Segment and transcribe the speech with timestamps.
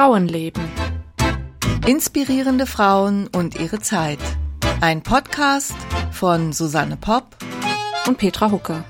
[0.00, 0.64] Frauenleben.
[1.86, 4.18] Inspirierende Frauen und ihre Zeit.
[4.80, 5.74] Ein Podcast
[6.10, 7.36] von Susanne Popp
[8.06, 8.82] und Petra Hucke.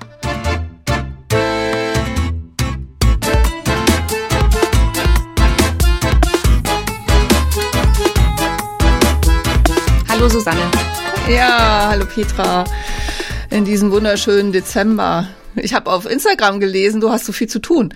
[10.07, 10.61] Hallo Susanne.
[11.29, 12.63] Ja, hallo Petra.
[13.49, 15.27] In diesem wunderschönen Dezember.
[15.57, 17.93] Ich habe auf Instagram gelesen, du hast so viel zu tun.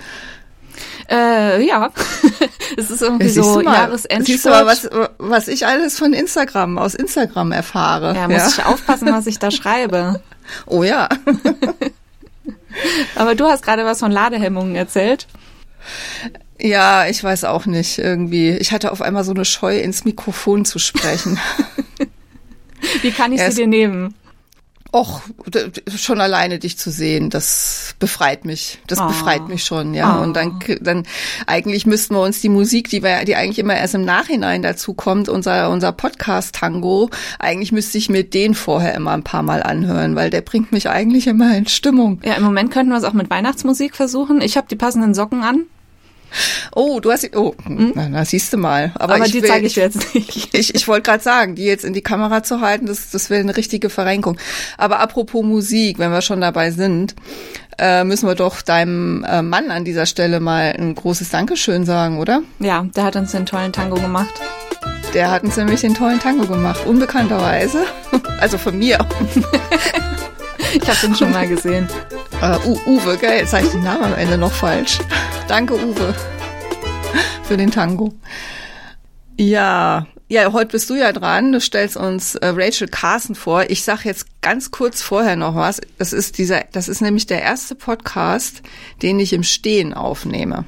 [1.09, 1.91] Äh, ja,
[2.77, 4.25] es ist irgendwie ja, so Jahresendspurt.
[4.25, 8.15] Siehst du mal, was, was ich alles von Instagram, aus Instagram erfahre.
[8.15, 8.47] Ja, muss ja.
[8.47, 10.21] ich aufpassen, was ich da schreibe.
[10.65, 11.09] Oh ja.
[13.15, 15.27] Aber du hast gerade was von Ladehemmungen erzählt.
[16.59, 18.51] Ja, ich weiß auch nicht, irgendwie.
[18.51, 21.39] Ich hatte auf einmal so eine Scheu, ins Mikrofon zu sprechen.
[23.01, 24.15] Wie kann ich ja, sie dir nehmen?
[24.95, 25.23] Och,
[25.93, 28.79] schon alleine dich zu sehen, das befreit mich.
[28.87, 29.07] Das oh.
[29.07, 30.17] befreit mich schon, ja.
[30.17, 30.23] Oh.
[30.23, 31.03] Und dann, dann
[31.47, 34.93] eigentlich müssten wir uns die Musik, die wir, die eigentlich immer erst im Nachhinein dazu
[34.93, 40.15] kommt, unser, unser Podcast-Tango, eigentlich müsste ich mir den vorher immer ein paar Mal anhören,
[40.15, 42.21] weil der bringt mich eigentlich immer in Stimmung.
[42.23, 44.39] Ja, im Moment könnten wir es auch mit Weihnachtsmusik versuchen.
[44.39, 45.65] Ich habe die passenden Socken an.
[46.73, 47.93] Oh, du hast, oh, hm?
[47.95, 48.91] na, na siehst du mal.
[48.95, 50.53] Aber, Aber die zeige ich jetzt nicht.
[50.55, 53.41] Ich, ich wollte gerade sagen, die jetzt in die Kamera zu halten, das, das wäre
[53.41, 54.37] eine richtige Verrenkung.
[54.77, 57.15] Aber apropos Musik, wenn wir schon dabei sind,
[57.77, 62.19] äh, müssen wir doch deinem äh, Mann an dieser Stelle mal ein großes Dankeschön sagen,
[62.19, 62.41] oder?
[62.59, 64.33] Ja, der hat uns den tollen Tango gemacht.
[65.13, 67.85] Der hat uns nämlich den tollen Tango gemacht, unbekannterweise.
[68.37, 68.99] Also von mir.
[70.75, 71.87] ich habe den schon mal gesehen.
[72.41, 74.99] Uh, Uwe, geil, jetzt sage ich den Namen am Ende noch falsch.
[75.47, 76.13] Danke, Uwe,
[77.43, 78.13] für den Tango.
[79.37, 81.51] Ja, ja, heute bist du ja dran.
[81.51, 83.69] Du stellst uns äh, Rachel Carson vor.
[83.69, 85.81] Ich sag jetzt ganz kurz vorher noch was.
[85.97, 88.61] Das ist dieser, das ist nämlich der erste Podcast,
[89.01, 90.65] den ich im Stehen aufnehme.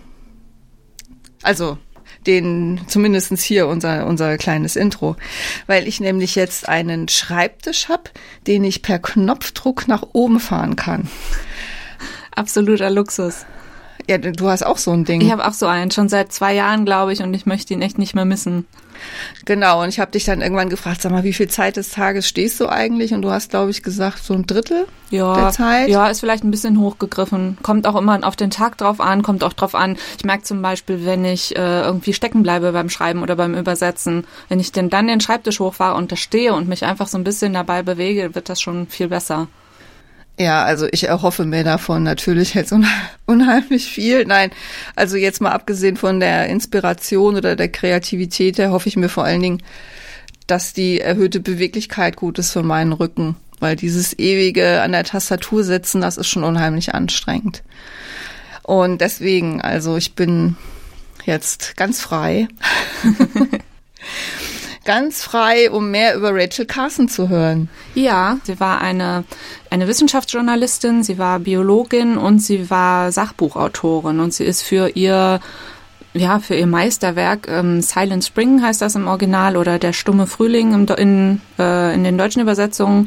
[1.41, 1.77] Also
[2.27, 5.15] den zumindestens hier unser unser kleines Intro,
[5.65, 8.11] weil ich nämlich jetzt einen Schreibtisch habe,
[8.45, 11.07] den ich per Knopfdruck nach oben fahren kann.
[12.35, 13.45] Absoluter Luxus.
[14.07, 15.21] Ja, du hast auch so ein Ding.
[15.21, 17.81] Ich habe auch so einen, schon seit zwei Jahren, glaube ich, und ich möchte ihn
[17.81, 18.65] echt nicht mehr missen.
[19.45, 22.27] Genau, und ich habe dich dann irgendwann gefragt, sag mal, wie viel Zeit des Tages
[22.27, 23.13] stehst du eigentlich?
[23.13, 25.89] Und du hast, glaube ich, gesagt, so ein Drittel ja, der Zeit.
[25.89, 27.57] Ja, ist vielleicht ein bisschen hochgegriffen.
[27.63, 29.97] Kommt auch immer auf den Tag drauf an, kommt auch drauf an.
[30.17, 34.25] Ich merke zum Beispiel, wenn ich äh, irgendwie stecken bleibe beim Schreiben oder beim Übersetzen,
[34.49, 37.23] wenn ich denn dann den Schreibtisch hochfahre und da stehe und mich einfach so ein
[37.23, 39.47] bisschen dabei bewege, wird das schon viel besser.
[40.39, 42.73] Ja, also ich erhoffe mir davon natürlich jetzt
[43.25, 44.25] unheimlich viel.
[44.25, 44.51] Nein,
[44.95, 49.41] also jetzt mal abgesehen von der Inspiration oder der Kreativität, erhoffe ich mir vor allen
[49.41, 49.63] Dingen,
[50.45, 55.63] dass die erhöhte Beweglichkeit gut ist für meinen Rücken, weil dieses ewige an der Tastatur
[55.63, 57.63] sitzen, das ist schon unheimlich anstrengend.
[58.61, 60.55] Und deswegen, also ich bin
[61.25, 62.47] jetzt ganz frei.
[64.87, 67.67] ganz frei, um mehr über Rachel Carson zu hören.
[67.93, 69.25] Ja, sie war eine,
[69.69, 75.41] eine Wissenschaftsjournalistin, sie war Biologin und sie war Sachbuchautorin und sie ist für ihr
[76.13, 80.73] ja, für ihr Meisterwerk ähm, Silent Spring heißt das im Original oder Der stumme Frühling
[80.73, 83.05] im, in, äh, in den deutschen Übersetzungen.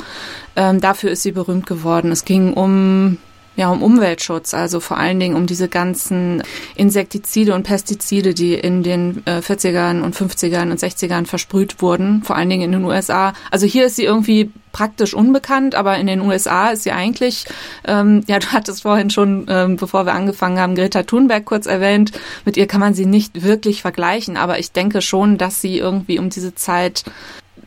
[0.55, 2.13] Ähm, dafür ist sie berühmt geworden.
[2.13, 3.17] Es ging um
[3.61, 6.43] ja, um Umweltschutz, also vor allen Dingen um diese ganzen
[6.77, 12.37] Insektizide und Pestizide, die in den äh, 40ern und 50ern und 60ern versprüht wurden, vor
[12.37, 13.35] allen Dingen in den USA.
[13.51, 17.45] Also hier ist sie irgendwie praktisch unbekannt, aber in den USA ist sie eigentlich,
[17.87, 22.13] ähm, ja, du hattest vorhin schon, ähm, bevor wir angefangen haben, Greta Thunberg kurz erwähnt.
[22.47, 26.19] Mit ihr kann man sie nicht wirklich vergleichen, aber ich denke schon, dass sie irgendwie
[26.19, 27.05] um diese Zeit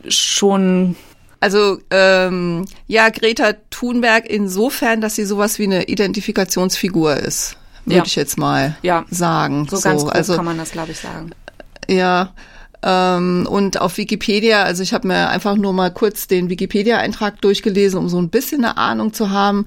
[0.08, 0.96] schon
[1.44, 8.02] also ähm, ja, Greta Thunberg insofern, dass sie sowas wie eine Identifikationsfigur ist, würde ja.
[8.06, 9.04] ich jetzt mal ja.
[9.10, 9.66] sagen.
[9.68, 11.32] So, so ganz grob also, kann man das, glaube ich, sagen.
[11.86, 12.32] Ja.
[12.82, 17.98] Ähm, und auf Wikipedia, also ich habe mir einfach nur mal kurz den Wikipedia-Eintrag durchgelesen,
[17.98, 19.66] um so ein bisschen eine Ahnung zu haben.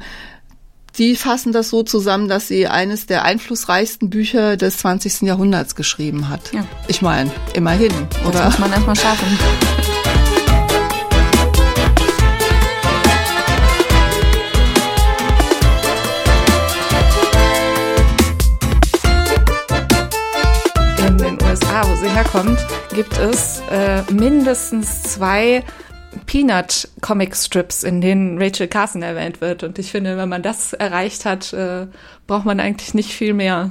[0.97, 5.21] Die fassen das so zusammen, dass sie eines der einflussreichsten Bücher des 20.
[5.21, 6.53] Jahrhunderts geschrieben hat.
[6.53, 6.65] Ja.
[6.88, 8.31] Ich meine, immerhin, das oder?
[8.31, 10.26] Das muss man erstmal schaffen.
[21.83, 22.57] Wo sie herkommt,
[22.94, 25.63] gibt es äh, mindestens zwei
[26.25, 29.62] Peanut Comic Strips, in denen Rachel Carson erwähnt wird.
[29.62, 31.85] Und ich finde, wenn man das erreicht hat, äh,
[32.25, 33.69] braucht man eigentlich nicht viel mehr.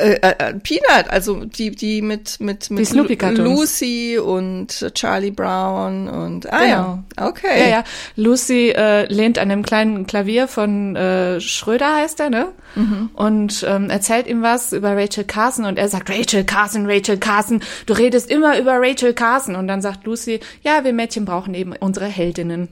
[0.00, 2.90] Äh, äh, Peanut, also die die mit mit mit
[3.36, 6.68] Lucy und Charlie Brown und ah genau.
[7.18, 7.60] ja, okay.
[7.60, 7.84] Ja, ja.
[8.16, 12.48] Lucy äh, lehnt an einem kleinen Klavier von äh, Schröder heißt er, ne?
[12.74, 13.10] Mhm.
[13.14, 17.62] Und ähm, erzählt ihm was über Rachel Carson und er sagt Rachel Carson, Rachel Carson,
[17.86, 21.74] du redest immer über Rachel Carson und dann sagt Lucy, ja, wir Mädchen brauchen eben
[21.78, 22.68] unsere Heldinnen.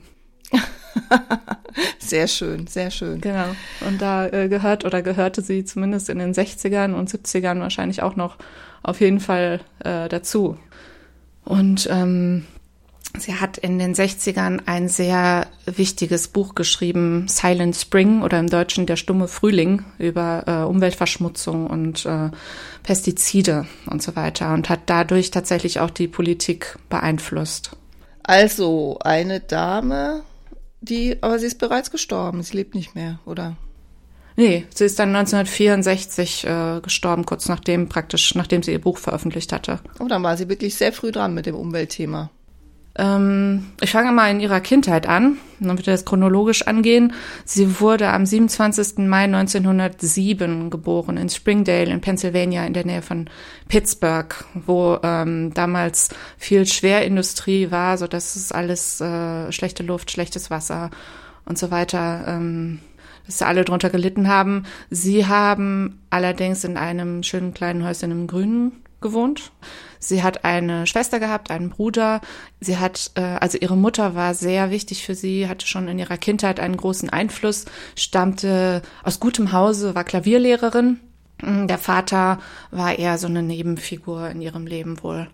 [1.99, 3.21] sehr schön, sehr schön.
[3.21, 3.55] Genau.
[3.87, 8.15] Und da äh, gehört oder gehörte sie zumindest in den 60ern und 70ern wahrscheinlich auch
[8.15, 8.37] noch
[8.83, 10.57] auf jeden Fall äh, dazu.
[11.45, 12.45] Und ähm,
[13.17, 18.85] sie hat in den 60ern ein sehr wichtiges Buch geschrieben, Silent Spring oder im Deutschen
[18.85, 22.29] Der stumme Frühling über äh, Umweltverschmutzung und äh,
[22.83, 27.71] Pestizide und so weiter und hat dadurch tatsächlich auch die Politik beeinflusst.
[28.23, 30.21] Also eine Dame,
[30.81, 33.57] die, aber sie ist bereits gestorben, sie lebt nicht mehr, oder?
[34.35, 39.51] Nee, sie ist dann 1964 äh, gestorben, kurz nachdem praktisch, nachdem sie ihr Buch veröffentlicht
[39.51, 39.81] hatte.
[39.99, 42.29] Oh, dann war sie wirklich sehr früh dran mit dem Umweltthema.
[42.99, 47.13] Ähm, ich fange mal in ihrer Kindheit an, dann wird das chronologisch angehen.
[47.45, 49.07] Sie wurde am 27.
[49.07, 53.29] Mai 1907 geboren in Springdale in Pennsylvania in der Nähe von
[53.69, 60.51] Pittsburgh, wo ähm, damals viel Schwerindustrie war, so dass es alles äh, schlechte Luft, schlechtes
[60.51, 60.89] Wasser
[61.45, 62.79] und so weiter, ähm,
[63.25, 64.65] dass alle drunter gelitten haben.
[64.89, 69.51] Sie haben allerdings in einem schönen kleinen Häuschen im Grünen gewohnt.
[69.99, 72.21] Sie hat eine Schwester gehabt, einen Bruder.
[72.59, 76.17] Sie hat, äh, also ihre Mutter war sehr wichtig für sie, hatte schon in ihrer
[76.17, 77.65] Kindheit einen großen Einfluss,
[77.95, 80.99] stammte aus gutem Hause, war Klavierlehrerin.
[81.41, 82.39] Mm, der Vater
[82.71, 85.27] war eher so eine Nebenfigur in ihrem Leben wohl.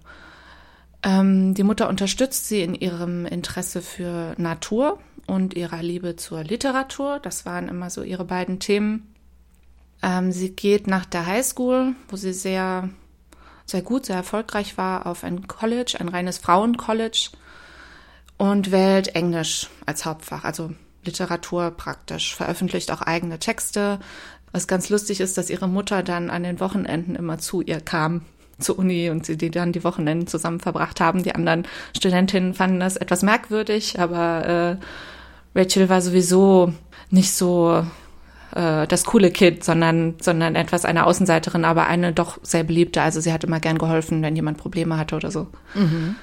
[1.03, 7.19] Ähm, die Mutter unterstützt sie in ihrem Interesse für Natur und ihrer Liebe zur Literatur.
[7.21, 9.13] Das waren immer so ihre beiden Themen.
[10.01, 12.89] Ähm, sie geht nach der Highschool, wo sie sehr
[13.65, 17.29] sehr gut, sehr erfolgreich war, auf ein College, ein reines Frauencollege
[18.37, 20.71] und wählt Englisch als Hauptfach, also
[21.03, 23.99] Literatur praktisch, veröffentlicht auch eigene Texte.
[24.51, 28.21] Was ganz lustig ist, dass ihre Mutter dann an den Wochenenden immer zu ihr kam
[28.59, 31.23] zur Uni und sie die dann die Wochenenden zusammen verbracht haben.
[31.23, 34.79] Die anderen Studentinnen fanden das etwas merkwürdig, aber
[35.55, 36.73] äh, Rachel war sowieso
[37.09, 37.85] nicht so
[38.55, 43.01] äh, das coole Kind, sondern, sondern etwas eine Außenseiterin, aber eine doch sehr beliebte.
[43.01, 45.47] Also sie hat immer gern geholfen, wenn jemand Probleme hatte oder so.
[45.75, 46.15] Mhm.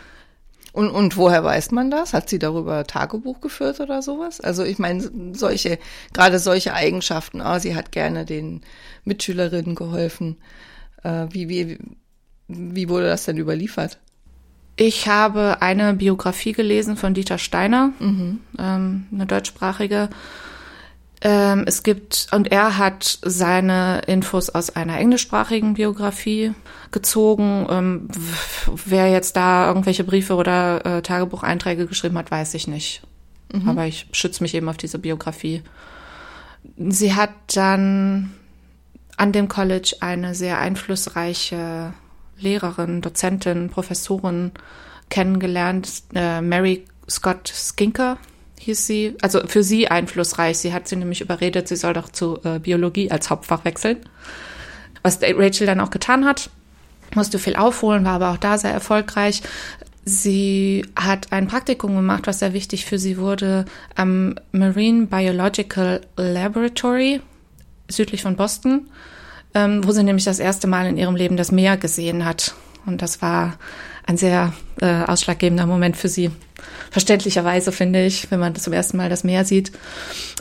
[0.72, 2.14] Und, und woher weiß man das?
[2.14, 4.40] Hat sie darüber Tagebuch geführt oder sowas?
[4.40, 5.78] Also ich meine, solche,
[6.14, 8.62] gerade solche Eigenschaften, oh, sie hat gerne den
[9.04, 10.38] Mitschülerinnen geholfen.
[11.02, 11.78] Äh, wie, wie,
[12.48, 13.98] wie wurde das denn überliefert?
[14.76, 18.40] Ich habe eine Biografie gelesen von Dieter Steiner, mhm.
[18.58, 20.08] ähm, eine deutschsprachige.
[21.24, 26.52] Ähm, es gibt, und er hat seine Infos aus einer englischsprachigen Biografie
[26.90, 27.66] gezogen.
[27.70, 28.08] Ähm,
[28.86, 33.02] wer jetzt da irgendwelche Briefe oder äh, Tagebucheinträge geschrieben hat, weiß ich nicht.
[33.52, 33.68] Mhm.
[33.68, 35.62] Aber ich schütze mich eben auf diese Biografie.
[36.76, 38.32] Sie hat dann
[39.16, 41.92] an dem College eine sehr einflussreiche
[42.36, 44.50] Lehrerin, Dozentin, Professorin
[45.08, 48.18] kennengelernt, äh, Mary Scott Skinker
[48.62, 50.58] hieß sie, also für sie einflussreich.
[50.58, 53.98] Sie hat sie nämlich überredet, sie soll doch zu äh, Biologie als Hauptfach wechseln.
[55.02, 56.50] Was Rachel dann auch getan hat,
[57.14, 59.42] musste viel aufholen, war aber auch da sehr erfolgreich.
[60.04, 63.64] Sie hat ein Praktikum gemacht, was sehr wichtig für sie wurde,
[63.94, 67.20] am Marine Biological Laboratory
[67.88, 68.88] südlich von Boston,
[69.54, 72.54] ähm, wo sie nämlich das erste Mal in ihrem Leben das Meer gesehen hat.
[72.86, 73.58] Und das war
[74.06, 76.30] ein sehr äh, ausschlaggebender Moment für sie.
[76.90, 79.72] Verständlicherweise finde ich, wenn man zum ersten Mal das Meer sieht.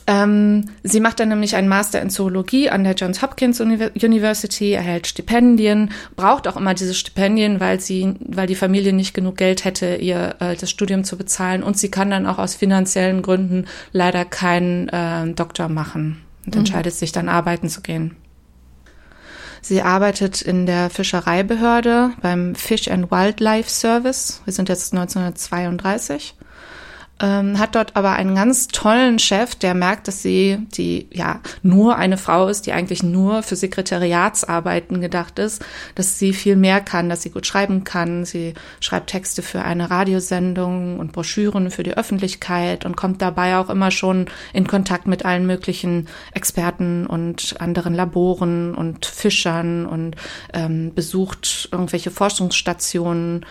[0.07, 5.07] Ähm, sie macht dann nämlich einen Master in Zoologie an der Johns Hopkins University, erhält
[5.07, 9.95] Stipendien, braucht auch immer diese Stipendien, weil sie, weil die Familie nicht genug Geld hätte,
[9.95, 11.63] ihr äh, das Studium zu bezahlen.
[11.63, 16.59] Und sie kann dann auch aus finanziellen Gründen leider keinen äh, Doktor machen und mhm.
[16.59, 18.15] entscheidet sich dann arbeiten zu gehen.
[19.61, 24.41] Sie arbeitet in der Fischereibehörde beim Fish and Wildlife Service.
[24.45, 26.35] Wir sind jetzt 1932
[27.21, 31.95] ähm, hat dort aber einen ganz tollen Chef, der merkt, dass sie, die ja nur
[31.97, 35.63] eine Frau ist, die eigentlich nur für Sekretariatsarbeiten gedacht ist,
[35.93, 38.25] dass sie viel mehr kann, dass sie gut schreiben kann.
[38.25, 43.69] Sie schreibt Texte für eine Radiosendung und Broschüren für die Öffentlichkeit und kommt dabei auch
[43.69, 50.15] immer schon in Kontakt mit allen möglichen Experten und anderen Laboren und Fischern und
[50.53, 53.45] ähm, besucht irgendwelche Forschungsstationen.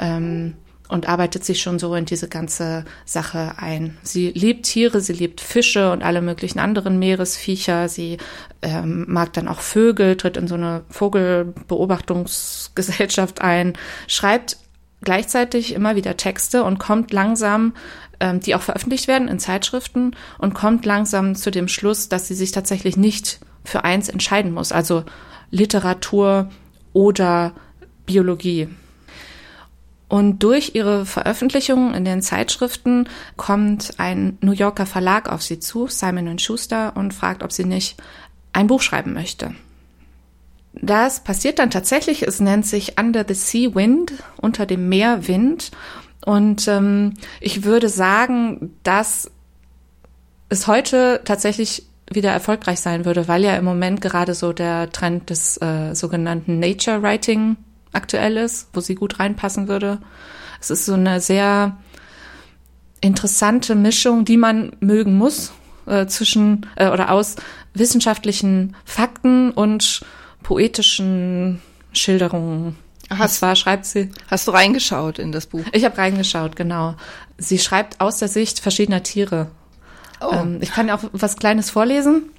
[0.00, 0.54] Ähm,
[0.92, 3.96] und arbeitet sich schon so in diese ganze Sache ein.
[4.02, 7.88] Sie liebt Tiere, sie liebt Fische und alle möglichen anderen Meeresviecher.
[7.88, 8.18] Sie
[8.60, 13.72] ähm, mag dann auch Vögel, tritt in so eine Vogelbeobachtungsgesellschaft ein,
[14.06, 14.58] schreibt
[15.02, 17.72] gleichzeitig immer wieder Texte und kommt langsam,
[18.20, 22.34] ähm, die auch veröffentlicht werden in Zeitschriften und kommt langsam zu dem Schluss, dass sie
[22.34, 25.04] sich tatsächlich nicht für eins entscheiden muss, also
[25.50, 26.50] Literatur
[26.92, 27.54] oder
[28.04, 28.68] Biologie.
[30.12, 35.86] Und durch ihre Veröffentlichungen in den Zeitschriften kommt ein New Yorker Verlag auf sie zu,
[35.86, 37.96] Simon Schuster, und fragt, ob sie nicht
[38.52, 39.54] ein Buch schreiben möchte.
[40.74, 42.24] Das passiert dann tatsächlich.
[42.24, 45.70] Es nennt sich Under the Sea Wind, unter dem Meer Wind.
[46.26, 49.30] Und ähm, ich würde sagen, dass
[50.50, 55.30] es heute tatsächlich wieder erfolgreich sein würde, weil ja im Moment gerade so der Trend
[55.30, 57.56] des äh, sogenannten Nature Writing
[57.92, 59.98] aktuell ist, wo sie gut reinpassen würde.
[60.60, 61.76] Es ist so eine sehr
[63.00, 65.52] interessante Mischung, die man mögen muss,
[65.86, 67.36] äh, zwischen äh, oder aus
[67.74, 70.02] wissenschaftlichen Fakten und
[70.42, 71.60] poetischen
[71.92, 72.76] Schilderungen.
[73.10, 74.10] Hast, zwar schreibt sie.
[74.28, 75.64] Hast du reingeschaut in das Buch?
[75.72, 76.94] Ich habe reingeschaut, genau.
[77.36, 79.48] Sie schreibt aus der Sicht verschiedener Tiere.
[80.20, 80.32] Oh.
[80.32, 82.30] Ähm, ich kann auch was Kleines vorlesen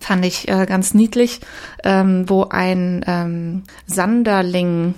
[0.00, 1.40] fand ich äh, ganz niedlich,
[1.84, 4.94] ähm, wo ein ähm, Sanderling,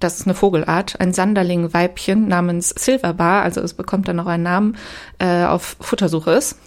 [0.00, 4.76] das ist eine Vogelart, ein Sanderling-Weibchen namens Silverbar, also es bekommt dann noch einen Namen,
[5.18, 6.58] äh, auf Futtersuche ist.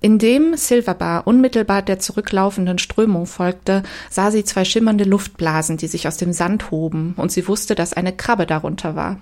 [0.00, 6.16] Indem Silverbar unmittelbar der zurücklaufenden Strömung folgte, sah sie zwei schimmernde Luftblasen, die sich aus
[6.16, 9.20] dem Sand hoben, und sie wusste, dass eine Krabbe darunter war.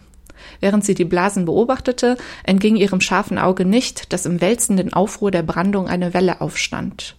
[0.61, 5.43] Während sie die Blasen beobachtete, entging ihrem scharfen Auge nicht, dass im wälzenden Aufruhr der
[5.43, 7.17] Brandung eine Welle aufstand.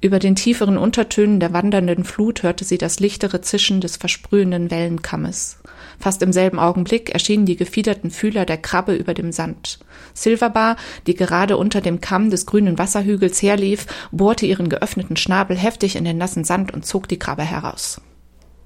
[0.00, 5.58] Über den tieferen Untertönen der wandernden Flut hörte sie das lichtere Zischen des versprühenden Wellenkammes.
[5.98, 9.78] Fast im selben Augenblick erschienen die gefiederten Fühler der Krabbe über dem Sand.
[10.12, 15.96] Silverbar, die gerade unter dem Kamm des grünen Wasserhügels herlief, bohrte ihren geöffneten Schnabel heftig
[15.96, 18.00] in den nassen Sand und zog die Krabbe heraus.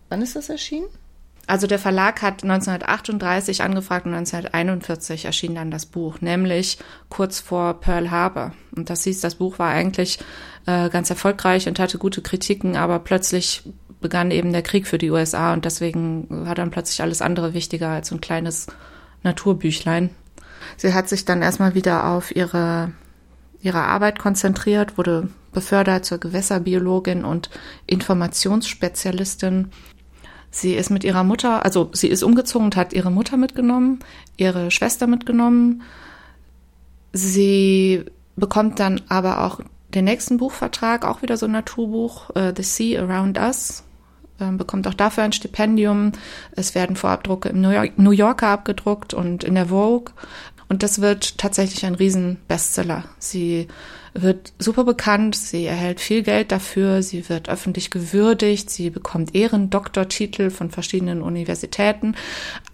[0.08, 0.88] Wann ist das erschienen?
[1.50, 6.78] Also der Verlag hat 1938 angefragt und 1941 erschien dann das Buch, nämlich
[7.08, 8.52] kurz vor Pearl Harbor.
[8.76, 10.20] Und das hieß, das Buch war eigentlich
[10.66, 13.64] äh, ganz erfolgreich und hatte gute Kritiken, aber plötzlich
[14.00, 17.88] begann eben der Krieg für die USA und deswegen war dann plötzlich alles andere wichtiger
[17.88, 18.68] als so ein kleines
[19.24, 20.10] Naturbüchlein.
[20.76, 22.92] Sie hat sich dann erstmal wieder auf ihre,
[23.60, 27.50] ihre Arbeit konzentriert, wurde befördert zur Gewässerbiologin und
[27.86, 29.72] Informationsspezialistin
[30.50, 34.00] Sie ist mit ihrer Mutter, also sie ist umgezogen und hat ihre Mutter mitgenommen,
[34.36, 35.82] ihre Schwester mitgenommen.
[37.12, 38.04] Sie
[38.36, 39.60] bekommt dann aber auch
[39.94, 43.84] den nächsten Buchvertrag, auch wieder so ein Naturbuch, uh, The Sea Around Us,
[44.40, 46.12] ähm, bekommt auch dafür ein Stipendium.
[46.52, 50.12] Es werden Vorabdrucke im New, York, New Yorker abgedruckt und in der Vogue.
[50.70, 53.02] Und das wird tatsächlich ein Riesen-Bestseller.
[53.18, 53.66] Sie
[54.14, 60.50] wird super bekannt, sie erhält viel Geld dafür, sie wird öffentlich gewürdigt, sie bekommt Ehrendoktortitel
[60.50, 62.14] von verschiedenen Universitäten,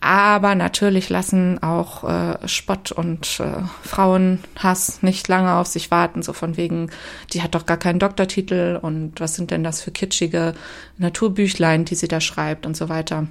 [0.01, 6.35] aber natürlich lassen auch äh, Spott und äh, Frauenhass nicht lange auf sich warten, so
[6.35, 6.91] von wegen,
[7.33, 10.55] die hat doch gar keinen Doktortitel und was sind denn das für kitschige
[10.99, 13.27] Naturbüchlein, die sie da schreibt und so weiter.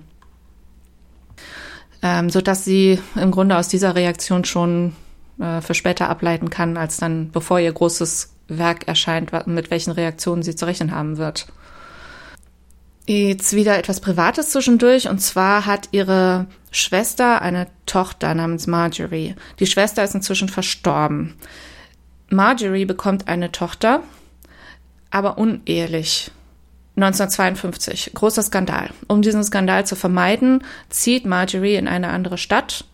[2.06, 4.96] Ähm, so dass sie im Grunde aus dieser Reaktion schon
[5.40, 10.44] äh, für später ableiten kann, als dann, bevor ihr großes Werk erscheint, mit welchen Reaktionen
[10.44, 11.48] sie zu rechnen haben wird.
[13.08, 19.34] Jetzt wieder etwas Privates zwischendurch, und zwar hat ihre Schwester eine Tochter namens Marjorie.
[19.60, 21.34] Die Schwester ist inzwischen verstorben.
[22.30, 24.04] Marjorie bekommt eine Tochter,
[25.10, 26.30] aber unehelich.
[26.96, 28.12] 1952.
[28.14, 28.90] Großer Skandal.
[29.08, 32.86] Um diesen Skandal zu vermeiden, zieht Marjorie in eine andere Stadt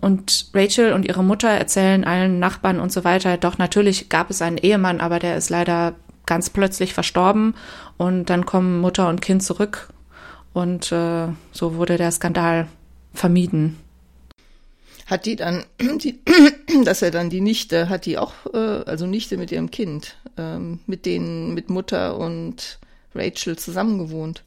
[0.00, 4.42] und Rachel und ihre Mutter erzählen allen Nachbarn und so weiter, doch natürlich gab es
[4.42, 5.94] einen Ehemann, aber der ist leider
[6.26, 7.54] ganz plötzlich verstorben
[7.96, 9.88] und dann kommen Mutter und Kind zurück
[10.52, 12.66] und äh, so wurde der Skandal
[13.14, 13.78] vermieden.
[15.06, 16.20] Hat die dann, die,
[16.84, 20.80] dass er dann die Nichte, hat die auch, äh, also Nichte mit ihrem Kind, ähm,
[20.86, 22.78] mit denen, mit Mutter und
[23.16, 24.42] Rachel zusammengewohnt?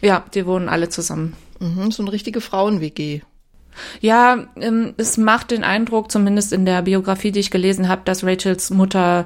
[0.00, 1.36] Ja, die wohnen alle zusammen.
[1.60, 3.22] Mhm, so eine richtige Frauen-WG.
[4.00, 8.24] Ja, ähm, es macht den Eindruck, zumindest in der Biografie, die ich gelesen habe, dass
[8.24, 9.24] Rachels Mutter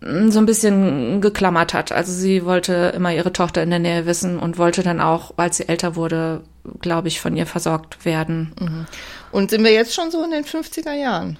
[0.00, 1.92] mm, so ein bisschen geklammert hat.
[1.92, 5.58] Also sie wollte immer ihre Tochter in der Nähe wissen und wollte dann auch, als
[5.58, 6.42] sie älter wurde,
[6.80, 8.52] glaube ich, von ihr versorgt werden.
[8.58, 8.86] Mhm.
[9.30, 11.38] Und sind wir jetzt schon so in den 50er Jahren?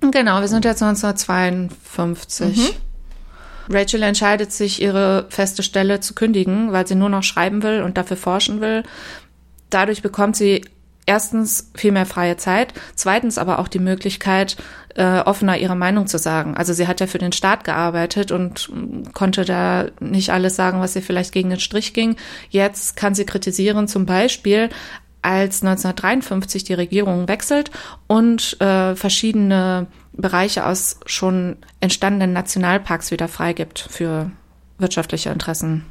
[0.00, 2.56] Genau, wir sind jetzt 1952.
[2.56, 2.87] Mhm.
[3.68, 7.96] Rachel entscheidet sich, ihre feste Stelle zu kündigen, weil sie nur noch schreiben will und
[7.96, 8.82] dafür forschen will.
[9.70, 10.62] Dadurch bekommt sie
[11.08, 14.56] erstens viel mehr freie Zeit, zweitens aber auch die Möglichkeit,
[14.94, 16.54] äh, offener ihre Meinung zu sagen.
[16.56, 20.80] Also sie hat ja für den Staat gearbeitet und mm, konnte da nicht alles sagen,
[20.80, 22.16] was ihr vielleicht gegen den Strich ging.
[22.50, 24.68] Jetzt kann sie kritisieren, zum Beispiel
[25.22, 27.70] als 1953 die Regierung wechselt
[28.06, 34.30] und äh, verschiedene Bereiche aus schon entstandenen Nationalparks wieder freigibt für
[34.78, 35.84] wirtschaftliche Interessen.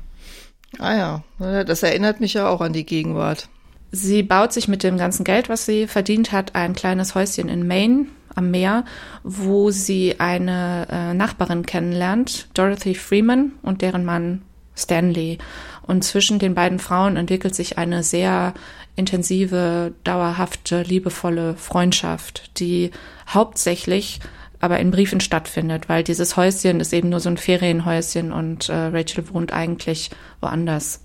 [0.80, 3.50] Ah ja, das erinnert mich ja auch an die Gegenwart.
[3.92, 7.68] Sie baut sich mit dem ganzen Geld, was sie verdient hat, ein kleines Häuschen in
[7.68, 8.86] Maine am Meer,
[9.24, 14.42] wo sie eine äh, Nachbarin kennenlernt, Dorothy Freeman und deren Mann
[14.76, 15.40] Stanley.
[15.82, 18.54] Und zwischen den beiden Frauen entwickelt sich eine sehr
[18.98, 22.92] intensive, dauerhafte, liebevolle Freundschaft, die
[23.30, 24.20] hauptsächlich
[24.60, 28.74] aber in Briefen stattfindet, weil dieses Häuschen ist eben nur so ein Ferienhäuschen und äh,
[28.74, 30.10] Rachel wohnt eigentlich
[30.42, 31.02] woanders.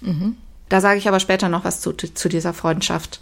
[0.00, 0.36] Mhm.
[0.68, 3.20] Da sage ich aber später noch was zu, zu dieser Freundschaft.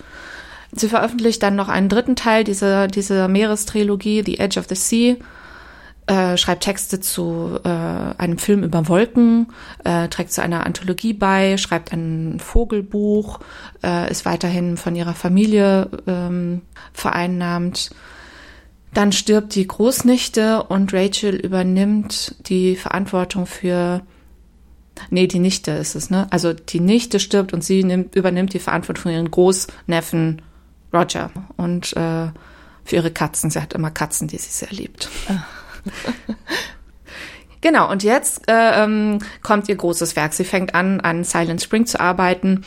[0.72, 5.16] Sie veröffentlicht dann noch einen dritten Teil dieser, dieser Meerestrilogie, The Edge of the Sea,
[6.06, 9.48] äh, schreibt Texte zu äh, einem Film über Wolken,
[9.84, 13.40] äh, trägt zu einer Anthologie bei, schreibt ein Vogelbuch,
[13.82, 17.90] äh, ist weiterhin von ihrer Familie ähm, vereinnahmt.
[18.94, 24.02] Dann stirbt die Großnichte und Rachel übernimmt die Verantwortung für
[25.10, 26.26] Nee, die Nichte ist es, ne?
[26.30, 30.40] Also die Nichte stirbt und sie nimmt, übernimmt die Verantwortung für ihren Großneffen
[30.92, 32.28] Roger und äh,
[32.84, 33.50] für ihre Katzen.
[33.50, 35.10] Sie hat immer Katzen, die sie sehr liebt.
[37.60, 40.32] genau, und jetzt äh, ähm, kommt ihr großes Werk.
[40.32, 42.64] Sie fängt an, an Silent Spring zu arbeiten,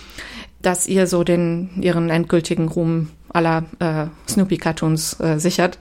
[0.62, 5.80] das ihr so den ihren endgültigen Ruhm aller äh, Snoopy-Cartoons äh, sichert.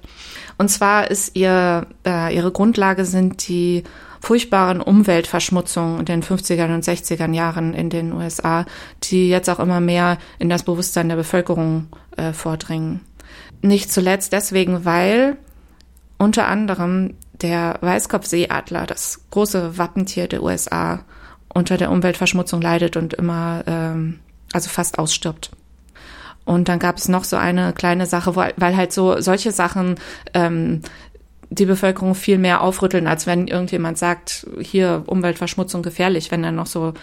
[0.58, 3.84] Und zwar ist ihr äh, ihre Grundlage sind die
[4.20, 8.66] furchtbaren Umweltverschmutzungen in den 50er und 60er Jahren in den USA,
[9.04, 13.00] die jetzt auch immer mehr in das Bewusstsein der Bevölkerung äh, vordringen.
[13.62, 15.36] Nicht zuletzt deswegen, weil
[16.18, 21.04] unter anderem der Weißkopfseeadler, das große Wappentier der USA,
[21.48, 24.20] unter der Umweltverschmutzung leidet und immer, ähm,
[24.52, 25.50] also fast ausstirbt.
[26.44, 29.96] Und dann gab es noch so eine kleine Sache, wo, weil halt so solche Sachen
[30.32, 30.80] ähm,
[31.50, 36.30] die Bevölkerung viel mehr aufrütteln, als wenn irgendjemand sagt, hier Umweltverschmutzung gefährlich.
[36.30, 36.94] Wenn dann noch so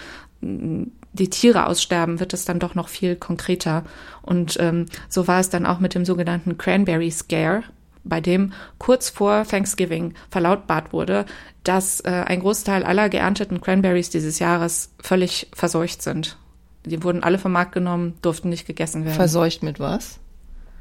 [0.42, 3.84] mm, die Tiere aussterben, wird es dann doch noch viel konkreter.
[4.22, 7.64] Und ähm, so war es dann auch mit dem sogenannten Cranberry Scare,
[8.06, 11.26] bei dem kurz vor Thanksgiving verlautbart wurde,
[11.64, 16.38] dass äh, ein Großteil aller geernteten Cranberries dieses Jahres völlig verseucht sind.
[16.86, 19.16] Die wurden alle vom Markt genommen, durften nicht gegessen werden.
[19.16, 20.20] Verseucht mit was?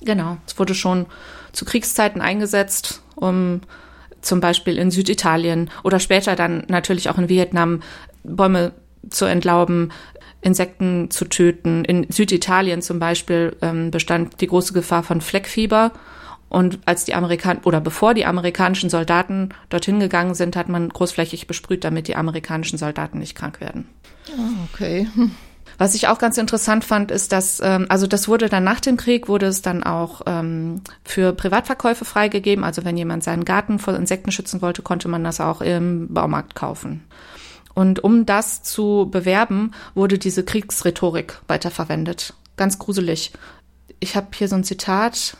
[0.00, 1.06] Genau, es wurde schon
[1.50, 3.62] zu Kriegszeiten eingesetzt, um
[4.20, 7.82] zum Beispiel in Süditalien oder später dann natürlich auch in Vietnam
[8.22, 8.72] Bäume
[9.10, 9.92] zu entlauben,
[10.40, 11.84] Insekten zu töten.
[11.84, 15.92] In Süditalien zum Beispiel ähm, bestand die große Gefahr von Fleckfieber
[16.54, 21.48] und als die Amerikaner oder bevor die amerikanischen Soldaten dorthin gegangen sind, hat man großflächig
[21.48, 23.88] besprüht, damit die amerikanischen Soldaten nicht krank werden.
[24.38, 25.08] Oh, okay.
[25.78, 28.96] Was ich auch ganz interessant fand, ist, dass, ähm, also das wurde dann nach dem
[28.96, 32.62] Krieg, wurde es dann auch ähm, für Privatverkäufe freigegeben.
[32.62, 36.54] Also wenn jemand seinen Garten vor Insekten schützen wollte, konnte man das auch im Baumarkt
[36.54, 37.02] kaufen.
[37.74, 42.34] Und um das zu bewerben, wurde diese Kriegsrhetorik weiterverwendet.
[42.56, 43.32] Ganz gruselig.
[44.00, 45.36] Ich habe hier so ein Zitat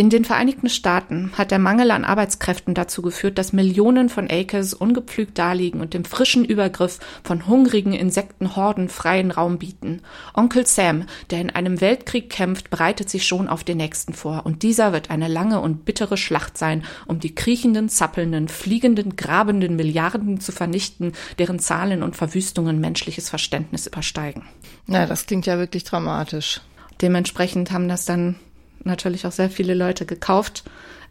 [0.00, 4.72] in den Vereinigten Staaten hat der Mangel an Arbeitskräften dazu geführt, dass Millionen von Acres
[4.72, 10.00] ungepflügt daliegen und dem frischen Übergriff von hungrigen Insektenhorden freien Raum bieten.
[10.32, 14.62] Onkel Sam, der in einem Weltkrieg kämpft, bereitet sich schon auf den nächsten vor, und
[14.62, 20.40] dieser wird eine lange und bittere Schlacht sein, um die kriechenden, zappelnden, fliegenden, grabenden Milliarden
[20.40, 24.44] zu vernichten, deren Zahlen und Verwüstungen menschliches Verständnis übersteigen.
[24.86, 26.62] Na, das klingt ja wirklich dramatisch.
[27.02, 28.36] Dementsprechend haben das dann
[28.84, 30.64] natürlich auch sehr viele Leute gekauft,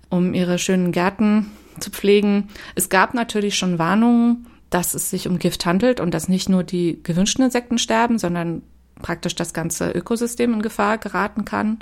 [0.10, 2.50] um ihre schönen Gärten zu pflegen.
[2.76, 6.64] Es gab natürlich schon Warnungen, dass es sich um Gift handelt und dass nicht nur
[6.64, 8.62] die gewünschten Insekten sterben, sondern
[9.02, 11.80] praktisch das ganze Ökosystem in Gefahr geraten kann.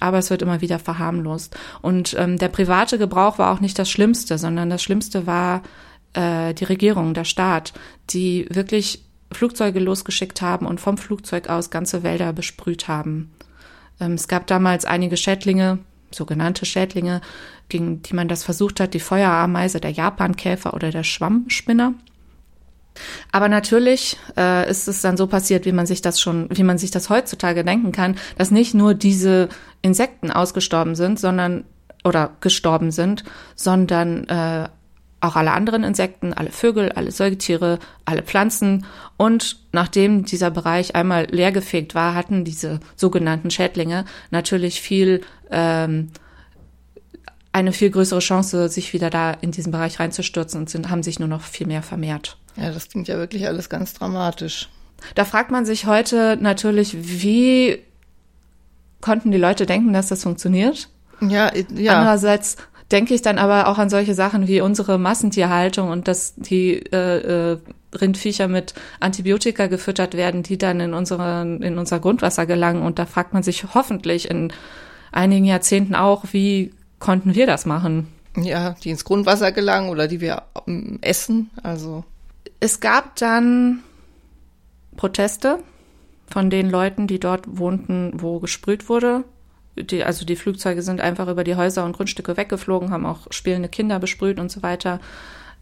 [0.00, 1.56] Aber es wird immer wieder verharmlost.
[1.82, 5.62] Und ähm, der private Gebrauch war auch nicht das Schlimmste, sondern das Schlimmste war
[6.12, 7.72] äh, die Regierung, der Staat,
[8.10, 13.30] die wirklich Flugzeuge losgeschickt haben und vom Flugzeug aus ganze Wälder besprüht haben.
[14.00, 15.78] Ähm, es gab damals einige Schädlinge,
[16.10, 17.20] sogenannte Schädlinge,
[17.68, 21.94] gegen die man das versucht hat, die Feuerameise, der Japankäfer oder der Schwammspinner.
[23.30, 26.78] Aber natürlich äh, ist es dann so passiert, wie man sich das schon, wie man
[26.78, 29.48] sich das heutzutage denken kann, dass nicht nur diese
[29.82, 31.64] Insekten ausgestorben sind, sondern
[32.04, 34.68] oder gestorben sind, sondern äh,
[35.20, 38.86] auch alle anderen Insekten, alle Vögel, alle Säugetiere, alle Pflanzen.
[39.16, 46.10] Und nachdem dieser Bereich einmal leergefegt war, hatten diese sogenannten Schädlinge natürlich viel ähm,
[47.52, 51.18] eine viel größere Chance, sich wieder da in diesen Bereich reinzustürzen und sind, haben sich
[51.18, 52.36] nur noch viel mehr vermehrt.
[52.56, 54.68] Ja, das klingt ja wirklich alles ganz dramatisch.
[55.14, 57.82] Da fragt man sich heute natürlich, wie
[59.00, 60.88] konnten die Leute denken, dass das funktioniert?
[61.20, 61.98] Ja, ja.
[61.98, 62.56] Andererseits
[62.90, 67.52] denke ich dann aber auch an solche Sachen wie unsere Massentierhaltung und dass die äh,
[67.52, 67.58] äh,
[67.94, 72.82] Rindviecher mit Antibiotika gefüttert werden, die dann in, unseren, in unser Grundwasser gelangen.
[72.82, 74.52] Und da fragt man sich hoffentlich in
[75.12, 78.08] einigen Jahrzehnten auch, wie konnten wir das machen?
[78.36, 81.50] Ja, die ins Grundwasser gelangen oder die wir ähm, essen.
[81.62, 82.04] Also
[82.60, 83.80] es gab dann
[84.96, 85.58] Proteste
[86.26, 89.24] von den Leuten, die dort wohnten, wo gesprüht wurde.
[89.82, 93.68] Die, also die Flugzeuge sind einfach über die Häuser und Grundstücke weggeflogen, haben auch spielende
[93.68, 95.00] Kinder besprüht und so weiter,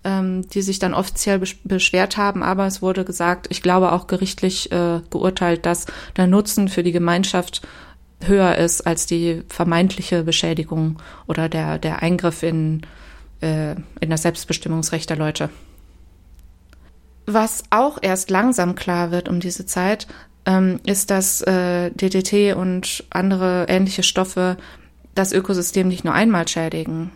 [0.05, 2.43] ähm, die sich dann offiziell beschwert haben.
[2.43, 6.93] Aber es wurde gesagt, ich glaube auch gerichtlich äh, geurteilt, dass der Nutzen für die
[6.93, 7.63] Gemeinschaft
[8.23, 12.83] höher ist als die vermeintliche Beschädigung oder der, der Eingriff in,
[13.41, 15.51] äh, in das Selbstbestimmungsrecht der Leute.
[17.27, 20.07] Was auch erst langsam klar wird um diese Zeit,
[20.47, 24.57] ähm, ist, dass äh, DDT und andere ähnliche Stoffe
[25.15, 27.11] das Ökosystem nicht nur einmal schädigen.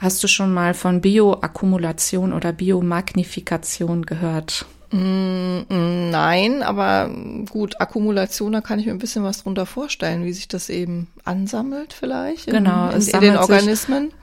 [0.00, 4.66] Hast du schon mal von Bioakkumulation oder Biomagnifikation gehört?
[4.90, 7.10] Mm, mm, nein, aber
[7.50, 11.08] gut, Akkumulation, da kann ich mir ein bisschen was drunter vorstellen, wie sich das eben
[11.24, 14.04] ansammelt vielleicht in, genau, in, in den Organismen.
[14.04, 14.14] Sich,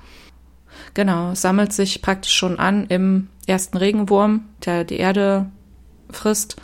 [0.93, 5.47] genau, es sammelt sich praktisch schon an im ersten Regenwurm, der die Erde
[6.09, 6.57] frisst.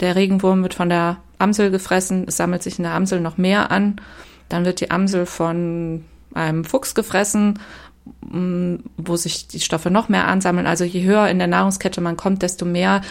[0.00, 3.70] Der Regenwurm wird von der Amsel gefressen, es sammelt sich in der Amsel noch mehr
[3.70, 4.00] an.
[4.48, 7.58] Dann wird die Amsel von einem Fuchs gefressen,
[8.30, 10.66] mm, wo sich die Stoffe noch mehr ansammeln.
[10.66, 13.02] Also je höher in der Nahrungskette man kommt, desto mehr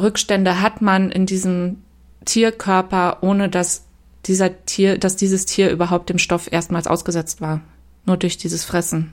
[0.00, 1.82] Rückstände hat man in diesem
[2.24, 3.84] Tierkörper, ohne dass
[4.26, 7.60] dieser Tier, dass dieses Tier überhaupt dem Stoff erstmals ausgesetzt war.
[8.04, 9.12] Nur durch dieses Fressen.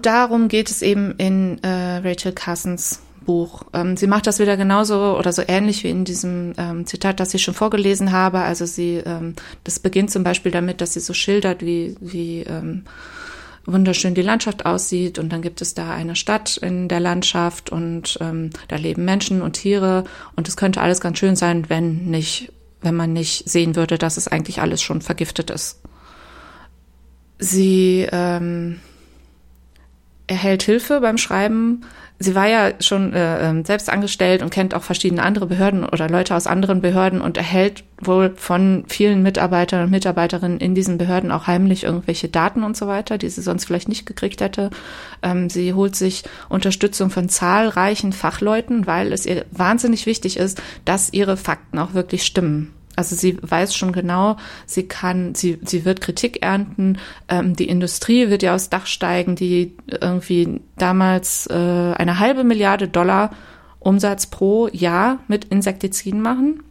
[0.00, 3.64] Darum geht es eben in äh, Rachel Carsons Buch.
[3.72, 7.34] Ähm, sie macht das wieder genauso oder so ähnlich wie in diesem ähm, Zitat, das
[7.34, 8.40] ich schon vorgelesen habe.
[8.40, 12.84] Also sie, ähm, das beginnt zum Beispiel damit, dass sie so schildert, wie, wie ähm,
[13.64, 18.18] wunderschön die Landschaft aussieht und dann gibt es da eine Stadt in der Landschaft und
[18.20, 20.04] ähm, da leben Menschen und Tiere
[20.36, 24.16] und es könnte alles ganz schön sein, wenn nicht, wenn man nicht sehen würde, dass
[24.16, 25.80] es eigentlich alles schon vergiftet ist.
[27.38, 28.80] Sie ähm,
[30.26, 31.84] erhält Hilfe beim Schreiben
[32.22, 36.08] sie war ja schon äh, ähm, selbst angestellt und kennt auch verschiedene andere Behörden oder
[36.08, 41.30] Leute aus anderen Behörden und erhält wohl von vielen Mitarbeitern und Mitarbeiterinnen in diesen Behörden
[41.30, 44.70] auch heimlich irgendwelche Daten und so weiter, die sie sonst vielleicht nicht gekriegt hätte.
[45.22, 51.12] Ähm, sie holt sich Unterstützung von zahlreichen Fachleuten, weil es ihr wahnsinnig wichtig ist, dass
[51.12, 52.72] ihre Fakten auch wirklich stimmen.
[52.96, 56.98] Also sie weiß schon genau, sie kann, sie, sie wird Kritik ernten.
[57.28, 62.88] Ähm, die Industrie wird ja aufs Dach steigen, die irgendwie damals äh, eine halbe Milliarde
[62.88, 63.30] Dollar
[63.78, 66.62] Umsatz pro Jahr mit Insektiziden machen.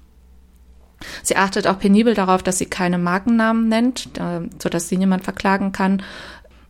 [1.24, 5.24] Sie achtet auch penibel darauf, dass sie keine Markennamen nennt, äh, so dass sie niemand
[5.24, 6.04] verklagen kann.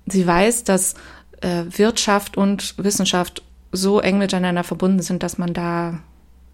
[0.07, 0.95] Sie weiß, dass
[1.41, 5.99] äh, Wirtschaft und Wissenschaft so eng miteinander verbunden sind, dass man da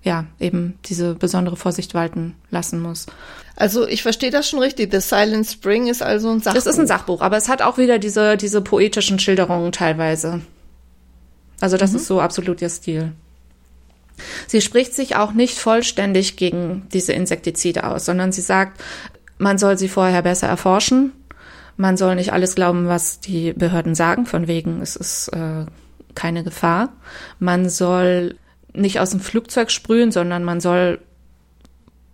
[0.07, 3.07] ja, eben diese besondere Vorsicht walten lassen muss.
[3.57, 4.91] Also ich verstehe das schon richtig.
[4.91, 6.57] The Silent Spring ist also ein Sachbuch.
[6.57, 10.41] Es ist ein Sachbuch, aber es hat auch wieder diese, diese poetischen Schilderungen teilweise.
[11.59, 11.97] Also das mhm.
[11.97, 13.11] ist so absolut ihr Stil.
[14.47, 18.81] Sie spricht sich auch nicht vollständig gegen diese Insektizide aus, sondern sie sagt,
[19.37, 21.11] man soll sie vorher besser erforschen.
[21.75, 25.65] Man soll nicht alles glauben, was die Behörden sagen, von wegen es ist äh,
[26.15, 26.93] keine Gefahr.
[27.39, 28.37] Man soll
[28.77, 30.99] nicht aus dem Flugzeug sprühen, sondern man soll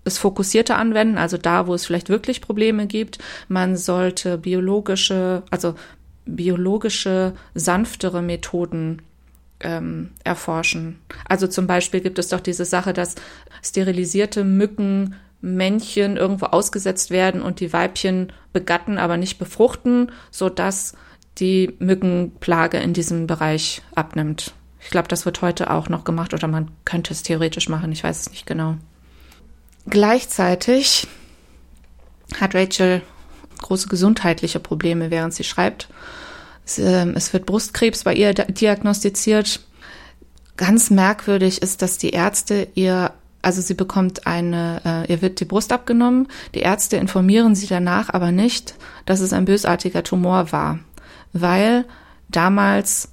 [0.06, 3.20] es fokussierter anwenden, also da, wo es vielleicht wirklich Probleme gibt.
[3.48, 5.76] Man sollte biologische, also
[6.26, 9.02] biologische, sanftere Methoden
[9.60, 11.00] ähm, erforschen.
[11.28, 13.16] Also zum Beispiel gibt es doch diese Sache, dass
[13.62, 20.96] sterilisierte Mücken Männchen irgendwo ausgesetzt werden und die Weibchen begatten, aber nicht befruchten, so dass
[21.38, 24.54] die Mückenplage in diesem Bereich abnimmt.
[24.84, 27.92] Ich glaube, das wird heute auch noch gemacht oder man könnte es theoretisch machen.
[27.92, 28.76] Ich weiß es nicht genau.
[29.88, 31.08] Gleichzeitig
[32.40, 33.02] hat Rachel
[33.62, 35.88] große gesundheitliche Probleme, während sie schreibt.
[36.78, 39.62] Ähm, es wird Brustkrebs bei ihr diagnostiziert.
[40.58, 45.46] Ganz merkwürdig ist, dass die Ärzte ihr, also sie bekommt eine, äh, ihr wird die
[45.46, 46.28] Brust abgenommen.
[46.54, 50.80] Die Ärzte informieren sie danach aber nicht, dass es ein bösartiger Tumor war,
[51.32, 51.86] weil
[52.30, 53.10] damals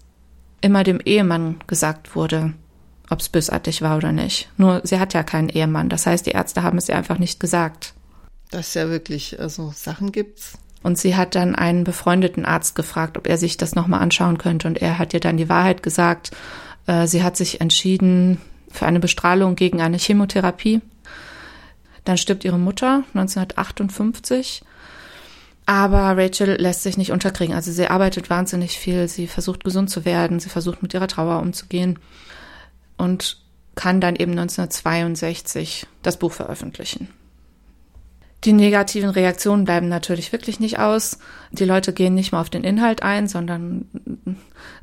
[0.61, 2.55] immer dem Ehemann gesagt wurde,
[3.09, 4.49] ob es bösartig war oder nicht.
[4.57, 5.89] Nur sie hat ja keinen Ehemann.
[5.89, 7.95] Das heißt, die Ärzte haben es ihr einfach nicht gesagt.
[8.51, 10.59] Das ist ja wirklich, also Sachen gibt's.
[10.83, 14.67] Und sie hat dann einen befreundeten Arzt gefragt, ob er sich das nochmal anschauen könnte.
[14.67, 16.31] Und er hat ihr dann die Wahrheit gesagt.
[16.87, 20.81] Äh, sie hat sich entschieden für eine Bestrahlung gegen eine Chemotherapie.
[22.05, 24.63] Dann stirbt ihre Mutter 1958.
[25.71, 27.55] Aber Rachel lässt sich nicht unterkriegen.
[27.55, 29.07] Also sie arbeitet wahnsinnig viel.
[29.07, 30.41] Sie versucht gesund zu werden.
[30.41, 32.01] Sie versucht mit ihrer Trauer umzugehen.
[32.97, 33.37] Und
[33.77, 37.09] kann dann eben 1962 das Buch veröffentlichen.
[38.43, 41.21] Die negativen Reaktionen bleiben natürlich wirklich nicht aus.
[41.53, 43.85] Die Leute gehen nicht mal auf den Inhalt ein, sondern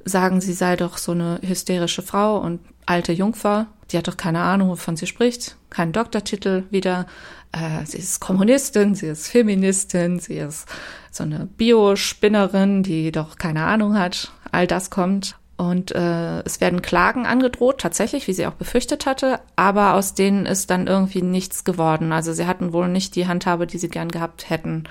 [0.05, 3.67] sagen, sie sei doch so eine hysterische Frau und alte Jungfer.
[3.91, 5.55] Die hat doch keine Ahnung, wovon sie spricht.
[5.69, 7.07] Keinen Doktortitel wieder.
[7.51, 10.67] Äh, sie ist Kommunistin, sie ist Feministin, sie ist
[11.11, 14.31] so eine Biospinnerin, die doch keine Ahnung hat.
[14.51, 15.35] All das kommt.
[15.57, 20.45] Und äh, es werden Klagen angedroht, tatsächlich, wie sie auch befürchtet hatte, aber aus denen
[20.45, 22.11] ist dann irgendwie nichts geworden.
[22.11, 24.83] Also sie hatten wohl nicht die Handhabe, die sie gern gehabt hätten.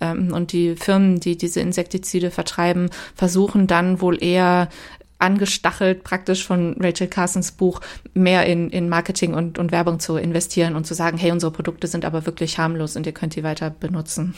[0.00, 4.70] Ähm, und die Firmen, die diese Insektizide vertreiben, versuchen dann wohl eher
[5.18, 7.80] angestachelt praktisch von Rachel Carsons Buch
[8.14, 11.86] mehr in, in Marketing und, und Werbung zu investieren und zu sagen, hey, unsere Produkte
[11.86, 14.34] sind aber wirklich harmlos und ihr könnt die weiter benutzen.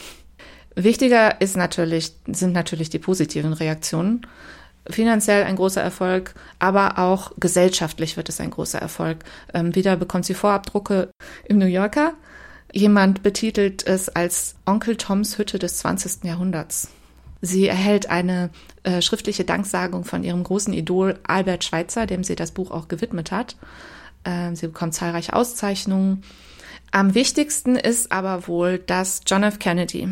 [0.75, 4.25] Wichtiger ist natürlich, sind natürlich die positiven Reaktionen
[4.89, 9.19] finanziell ein großer Erfolg, aber auch gesellschaftlich wird es ein großer Erfolg.
[9.53, 11.09] Ähm, wieder bekommt sie Vorabdrucke
[11.45, 12.13] im New Yorker.
[12.73, 16.23] Jemand betitelt es als Onkel Toms Hütte des 20.
[16.23, 16.89] Jahrhunderts.
[17.41, 18.49] Sie erhält eine
[18.83, 23.31] äh, schriftliche Danksagung von ihrem großen Idol Albert Schweitzer, dem sie das Buch auch gewidmet
[23.31, 23.57] hat.
[24.25, 26.23] Ähm, sie bekommt zahlreiche Auszeichnungen.
[26.91, 29.59] Am wichtigsten ist aber wohl, dass John F.
[29.59, 30.09] Kennedy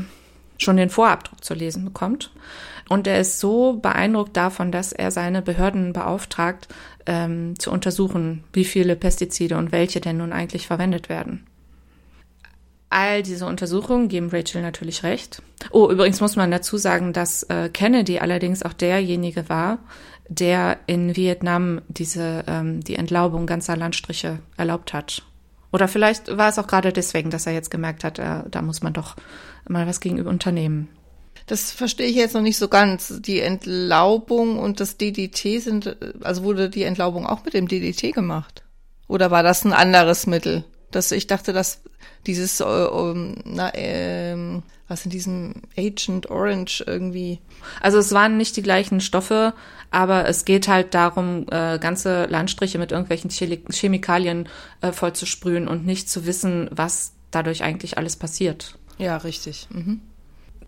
[0.57, 2.31] schon den Vorabdruck zu lesen bekommt.
[2.87, 6.67] Und er ist so beeindruckt davon, dass er seine Behörden beauftragt,
[7.05, 11.45] ähm, zu untersuchen, wie viele Pestizide und welche denn nun eigentlich verwendet werden.
[12.95, 15.41] All diese Untersuchungen geben Rachel natürlich recht.
[15.71, 19.79] Oh, übrigens muss man dazu sagen, dass äh, Kennedy allerdings auch derjenige war,
[20.29, 25.23] der in Vietnam diese ähm, die Entlaubung ganzer Landstriche erlaubt hat.
[25.73, 28.81] Oder vielleicht war es auch gerade deswegen, dass er jetzt gemerkt hat, äh, da muss
[28.81, 29.17] man doch
[29.67, 30.87] mal was gegenüber unternehmen.
[31.47, 33.19] Das verstehe ich jetzt noch nicht so ganz.
[33.19, 38.63] Die Entlaubung und das DDT sind, also wurde die Entlaubung auch mit dem DDT gemacht?
[39.09, 40.63] Oder war das ein anderes Mittel?
[40.95, 41.81] Das, ich dachte, dass
[42.25, 47.39] dieses, äh, um, na, ähm, was in diesem Agent Orange irgendwie.
[47.81, 49.53] Also es waren nicht die gleichen Stoffe,
[49.91, 54.47] aber es geht halt darum, äh, ganze Landstriche mit irgendwelchen Chemikalien
[54.81, 58.77] äh, vollzusprühen und nicht zu wissen, was dadurch eigentlich alles passiert.
[58.97, 59.67] Ja, richtig.
[59.71, 60.01] Mhm.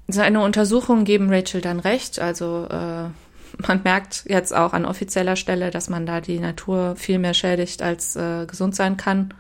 [0.07, 2.19] Seine Untersuchungen geben Rachel dann recht.
[2.19, 3.09] Also äh,
[3.67, 7.81] man merkt jetzt auch an offizieller Stelle, dass man da die Natur viel mehr schädigt,
[7.81, 9.33] als äh, gesund sein kann.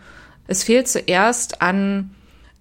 [0.47, 2.11] Es fehlt zuerst an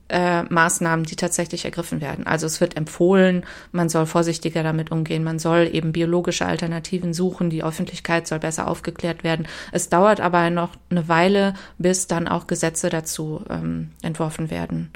[0.08, 2.26] äh, Maßnahmen, die tatsächlich ergriffen werden.
[2.26, 7.50] Also es wird empfohlen, man soll vorsichtiger damit umgehen, man soll eben biologische Alternativen suchen,
[7.50, 9.48] die Öffentlichkeit soll besser aufgeklärt werden.
[9.72, 14.90] Es dauert aber noch eine Weile, bis dann auch Gesetze dazu ähm, entworfen werden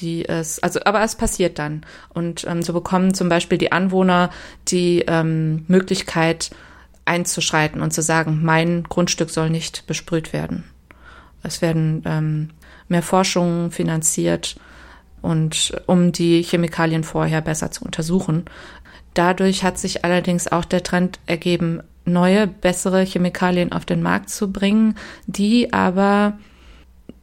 [0.00, 1.84] die es, also, aber es passiert dann.
[2.08, 4.30] Und ähm, so bekommen zum Beispiel die Anwohner
[4.66, 6.50] die ähm, Möglichkeit
[7.04, 10.64] einzuschreiten und zu sagen, mein Grundstück soll nicht besprüht werden.
[11.44, 12.50] Es werden ähm,
[12.88, 14.56] mehr Forschungen finanziert
[15.22, 18.44] und um die Chemikalien vorher besser zu untersuchen.
[19.14, 24.52] Dadurch hat sich allerdings auch der Trend ergeben, neue, bessere Chemikalien auf den Markt zu
[24.52, 26.38] bringen, die aber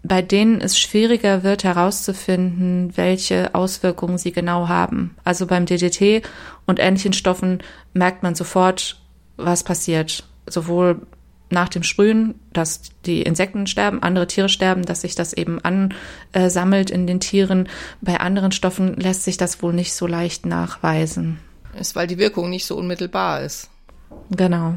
[0.03, 5.15] bei denen es schwieriger wird herauszufinden, welche Auswirkungen sie genau haben.
[5.23, 6.23] Also beim DDT
[6.65, 7.59] und ähnlichen Stoffen
[7.93, 8.99] merkt man sofort,
[9.37, 10.23] was passiert.
[10.47, 11.05] Sowohl
[11.51, 15.59] nach dem Sprühen, dass die Insekten sterben, andere Tiere sterben, dass sich das eben
[16.33, 17.69] ansammelt in den Tieren.
[18.01, 21.39] Bei anderen Stoffen lässt sich das wohl nicht so leicht nachweisen.
[21.79, 23.69] Ist, weil die Wirkung nicht so unmittelbar ist.
[24.29, 24.75] Genau.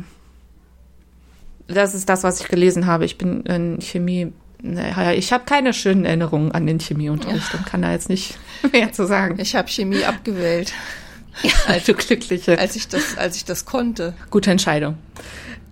[1.66, 3.04] Das ist das, was ich gelesen habe.
[3.04, 4.32] Ich bin in Chemie
[4.66, 7.58] naja, ich habe keine schönen Erinnerungen an den Chemieunterricht ja.
[7.58, 8.38] und kann da jetzt nicht
[8.72, 9.38] mehr zu sagen.
[9.38, 10.72] Ich habe Chemie abgewählt.
[11.42, 12.58] Ja, als, du Glückliche.
[12.58, 14.14] Als ich das, als ich das konnte.
[14.30, 14.96] Gute Entscheidung.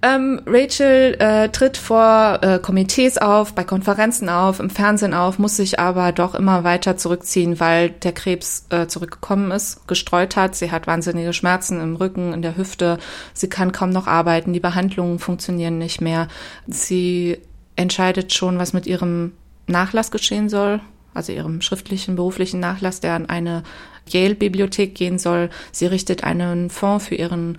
[0.04, 5.56] Ähm, Rachel äh, tritt vor äh, Komitees auf, bei Konferenzen auf, im Fernsehen auf, muss
[5.56, 10.56] sich aber doch immer weiter zurückziehen, weil der Krebs äh, zurückgekommen ist, gestreut hat.
[10.56, 12.98] Sie hat wahnsinnige Schmerzen im Rücken, in der Hüfte.
[13.32, 14.52] Sie kann kaum noch arbeiten.
[14.52, 16.26] Die Behandlungen funktionieren nicht mehr.
[16.66, 17.38] Sie
[17.76, 19.34] entscheidet schon, was mit ihrem
[19.68, 20.80] Nachlass geschehen soll,
[21.14, 23.62] also ihrem schriftlichen, beruflichen Nachlass, der an eine
[24.08, 25.48] Yale-Bibliothek gehen soll.
[25.70, 27.58] Sie richtet einen Fonds für ihren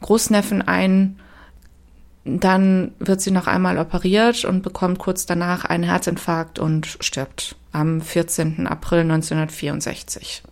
[0.00, 1.18] Großneffen ein
[2.26, 8.00] dann wird sie noch einmal operiert und bekommt kurz danach einen Herzinfarkt und stirbt am
[8.00, 8.66] 14.
[8.66, 10.42] April 1964.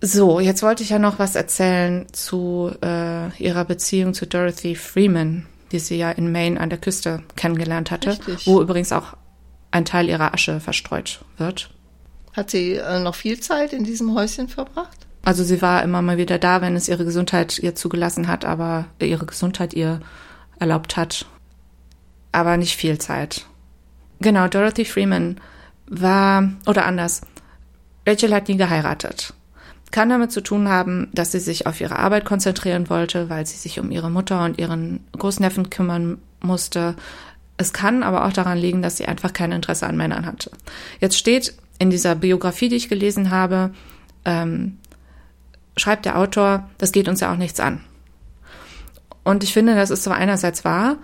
[0.00, 5.46] So, jetzt wollte ich ja noch was erzählen zu äh, ihrer Beziehung zu Dorothy Freeman,
[5.72, 8.46] die sie ja in Maine an der Küste kennengelernt hatte, Richtig.
[8.46, 9.16] wo übrigens auch
[9.70, 11.70] ein Teil ihrer Asche verstreut wird.
[12.32, 15.07] Hat sie äh, noch viel Zeit in diesem Häuschen verbracht?
[15.28, 18.86] Also sie war immer mal wieder da, wenn es ihre Gesundheit ihr zugelassen hat, aber
[18.98, 20.00] ihre Gesundheit ihr
[20.58, 21.26] erlaubt hat.
[22.32, 23.44] Aber nicht viel Zeit.
[24.20, 25.36] Genau, Dorothy Freeman
[25.86, 27.20] war, oder anders,
[28.06, 29.34] Rachel hat nie geheiratet.
[29.90, 33.58] Kann damit zu tun haben, dass sie sich auf ihre Arbeit konzentrieren wollte, weil sie
[33.58, 36.94] sich um ihre Mutter und ihren Großneffen kümmern musste.
[37.58, 40.50] Es kann aber auch daran liegen, dass sie einfach kein Interesse an Männern hatte.
[41.00, 43.74] Jetzt steht in dieser Biografie, die ich gelesen habe,
[44.24, 44.78] ähm,
[45.78, 47.80] schreibt der Autor, das geht uns ja auch nichts an.
[49.24, 50.96] Und ich finde, das ist zwar einerseits wahr,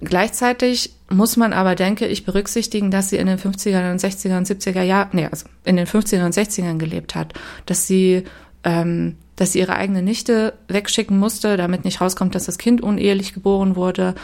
[0.00, 4.46] gleichzeitig muss man aber, denke ich, berücksichtigen, dass sie in den 50er und 60er und
[4.46, 7.34] 70er Jahren, nee, also in den 50er und 60ern gelebt hat,
[7.66, 8.24] dass sie,
[8.64, 13.32] ähm, dass sie ihre eigene Nichte wegschicken musste, damit nicht rauskommt, dass das Kind unehelich
[13.34, 14.14] geboren wurde.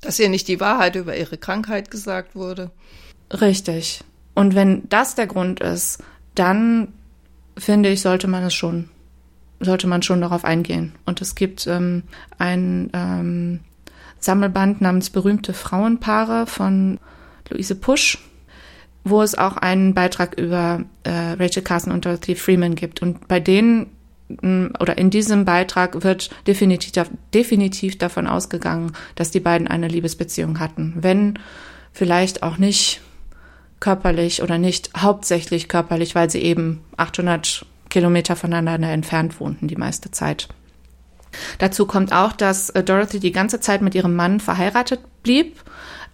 [0.00, 2.70] Dass ihr nicht die Wahrheit über ihre Krankheit gesagt wurde.
[3.32, 4.04] Richtig.
[4.34, 5.98] Und wenn das der Grund ist,
[6.34, 6.92] dann
[7.56, 8.88] finde ich, sollte man es schon
[9.60, 10.92] sollte man schon darauf eingehen.
[11.04, 12.04] Und es gibt ähm,
[12.38, 13.60] ein ähm,
[14.20, 16.98] Sammelband namens Berühmte Frauenpaare von
[17.50, 18.18] Luise Pusch,
[19.04, 23.02] wo es auch einen Beitrag über äh, Rachel Carson und Dorothy Freeman gibt.
[23.02, 23.86] Und bei denen
[24.78, 26.92] oder in diesem Beitrag wird definitiv,
[27.32, 30.94] definitiv davon ausgegangen, dass die beiden eine Liebesbeziehung hatten.
[31.00, 31.38] Wenn
[31.92, 33.00] vielleicht auch nicht
[33.80, 40.10] körperlich oder nicht hauptsächlich körperlich, weil sie eben 800 Kilometer voneinander entfernt wohnten die meiste
[40.10, 40.48] Zeit.
[41.58, 45.62] Dazu kommt auch, dass äh, Dorothy die ganze Zeit mit ihrem Mann verheiratet blieb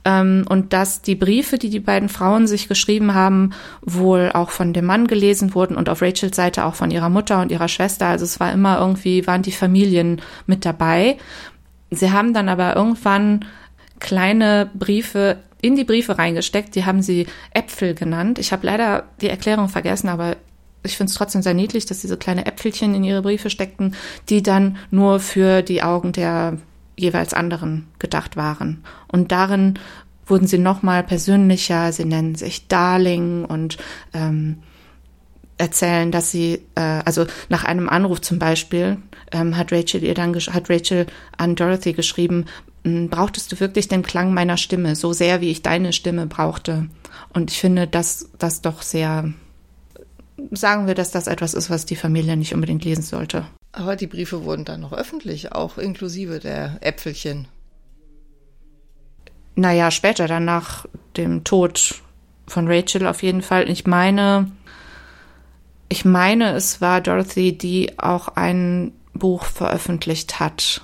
[0.04, 3.50] ähm, und dass die Briefe, die die beiden Frauen sich geschrieben haben,
[3.82, 7.40] wohl auch von dem Mann gelesen wurden und auf Rachels Seite auch von ihrer Mutter
[7.40, 8.06] und ihrer Schwester.
[8.06, 11.16] Also es war immer irgendwie, waren die Familien mit dabei.
[11.90, 13.44] Sie haben dann aber irgendwann
[14.00, 16.74] kleine Briefe in die Briefe reingesteckt.
[16.74, 18.38] Die haben sie Äpfel genannt.
[18.38, 20.36] Ich habe leider die Erklärung vergessen, aber
[20.84, 23.94] ich finde es trotzdem sehr niedlich, dass diese kleine Äpfelchen in ihre Briefe steckten,
[24.28, 26.58] die dann nur für die Augen der
[26.96, 28.84] jeweils anderen gedacht waren.
[29.08, 29.78] Und darin
[30.26, 33.78] wurden sie nochmal persönlicher, sie nennen sich Darling und
[34.12, 34.58] ähm,
[35.58, 38.98] erzählen, dass sie, äh, also nach einem Anruf zum Beispiel,
[39.32, 42.46] ähm, hat Rachel ihr dann hat Rachel an Dorothy geschrieben,
[42.84, 46.88] hm, brauchtest du wirklich den Klang meiner Stimme, so sehr wie ich deine Stimme brauchte.
[47.32, 49.32] Und ich finde das, das doch sehr
[50.50, 53.46] sagen wir, dass das etwas ist, was die Familie nicht unbedingt lesen sollte.
[53.72, 57.48] Aber die Briefe wurden dann noch öffentlich, auch inklusive der Äpfelchen.
[59.56, 62.02] Naja, später, dann nach dem Tod
[62.46, 63.68] von Rachel auf jeden Fall.
[63.68, 64.50] Ich meine,
[65.88, 70.82] ich meine, es war Dorothy, die auch ein Buch veröffentlicht hat.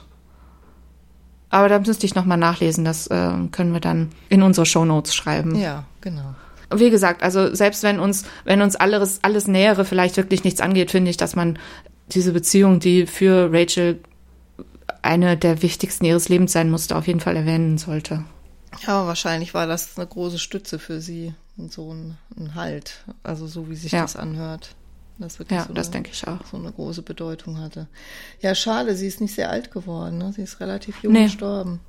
[1.48, 2.84] Aber da müsste ich nochmal nachlesen.
[2.84, 5.56] Das äh, können wir dann in unsere Shownotes schreiben.
[5.56, 6.34] Ja, genau
[6.74, 10.90] wie gesagt, also selbst wenn uns, wenn uns alles, alles Nähere vielleicht wirklich nichts angeht,
[10.90, 11.58] finde ich, dass man
[12.08, 14.00] diese Beziehung, die für Rachel
[15.02, 18.24] eine der wichtigsten ihres Lebens sein musste, auf jeden Fall erwähnen sollte.
[18.86, 23.46] Ja, wahrscheinlich war das eine große Stütze für sie und so ein, ein Halt, also
[23.46, 24.02] so wie sich ja.
[24.02, 24.74] das anhört.
[25.18, 26.46] Das wirklich ja, so das denke ich auch.
[26.50, 27.88] So eine große Bedeutung hatte.
[28.40, 30.32] Ja, schade, sie ist nicht sehr alt geworden, ne?
[30.32, 31.24] Sie ist relativ jung nee.
[31.24, 31.80] gestorben.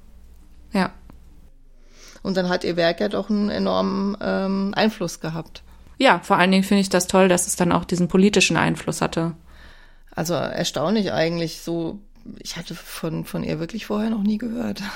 [0.73, 0.91] Ja.
[2.23, 5.63] Und dann hat ihr Werk ja doch einen enormen ähm, Einfluss gehabt.
[5.97, 9.01] Ja, vor allen Dingen finde ich das toll, dass es dann auch diesen politischen Einfluss
[9.01, 9.33] hatte.
[10.15, 11.99] Also erstaunlich eigentlich so.
[12.39, 14.81] Ich hatte von, von ihr wirklich vorher noch nie gehört.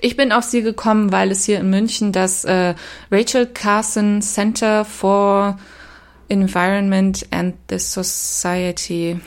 [0.00, 2.74] Ich bin auf sie gekommen, weil es hier in München das äh,
[3.10, 5.58] Rachel Carson Center for
[6.28, 9.20] Environment and the Society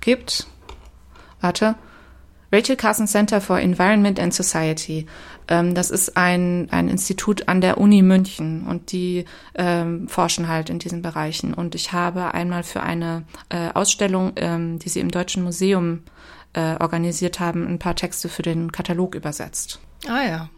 [0.00, 0.46] gibt.
[1.40, 1.74] Warte.
[2.52, 5.06] Rachel Carson Center for Environment and Society.
[5.48, 9.24] Ähm, das ist ein, ein Institut an der Uni München und die
[9.54, 11.54] ähm, forschen halt in diesen Bereichen.
[11.54, 16.02] Und ich habe einmal für eine äh, Ausstellung, ähm, die sie im Deutschen Museum
[16.54, 19.80] äh, organisiert haben, ein paar Texte für den Katalog übersetzt.
[20.06, 20.50] Ah ja.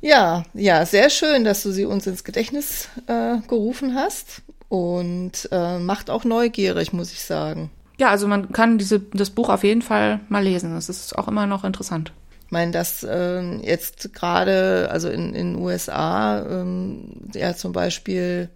[0.00, 5.78] Ja, ja, sehr schön, dass du sie uns ins Gedächtnis äh, gerufen hast und äh,
[5.78, 7.70] macht auch neugierig, muss ich sagen.
[7.96, 10.76] Ja, also man kann diese, das Buch auf jeden Fall mal lesen.
[10.76, 12.12] Es ist auch immer noch interessant.
[12.54, 18.48] Meine, dass äh, jetzt gerade, also in den USA, ähm, ja zum Beispiel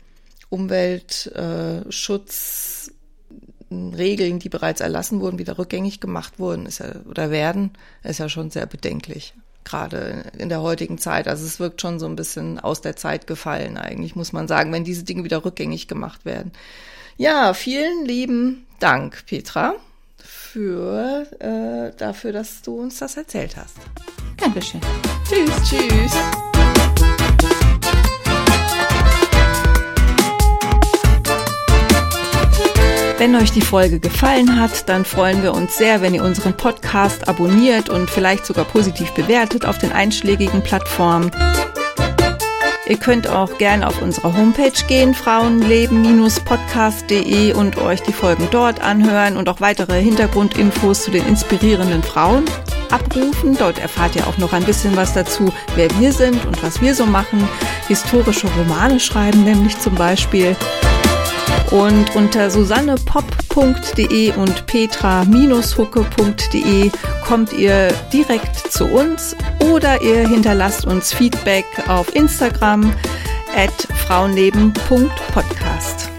[0.50, 7.72] Umweltschutz äh, Regeln, die bereits erlassen wurden, wieder rückgängig gemacht wurden, ist ja, oder werden,
[8.04, 9.34] ist ja schon sehr bedenklich
[9.64, 11.26] gerade in der heutigen Zeit.
[11.26, 14.72] Also es wirkt schon so ein bisschen aus der Zeit gefallen eigentlich, muss man sagen,
[14.72, 16.52] wenn diese Dinge wieder rückgängig gemacht werden.
[17.16, 19.74] Ja, vielen lieben Dank, Petra,
[20.28, 23.76] für äh, dafür, dass du uns das erzählt hast.
[24.36, 24.80] Dankeschön.
[25.26, 26.12] Tschüss, tschüss.
[33.16, 37.26] Wenn euch die Folge gefallen hat, dann freuen wir uns sehr, wenn ihr unseren Podcast
[37.26, 41.30] abonniert und vielleicht sogar positiv bewertet auf den einschlägigen Plattformen.
[42.88, 49.36] Ihr könnt auch gerne auf unsere Homepage gehen, frauenleben-podcast.de und euch die Folgen dort anhören
[49.36, 52.46] und auch weitere Hintergrundinfos zu den inspirierenden Frauen
[52.90, 53.58] abrufen.
[53.58, 56.94] Dort erfahrt ihr auch noch ein bisschen was dazu, wer wir sind und was wir
[56.94, 57.46] so machen.
[57.88, 60.56] Historische Romane schreiben nämlich zum Beispiel.
[61.70, 66.90] Und unter susannepop.de und petra-hucke.de
[67.26, 72.90] kommt ihr direkt zu uns oder ihr hinterlasst uns Feedback auf Instagram
[73.54, 73.70] at
[74.06, 76.17] frauenleben.podcast.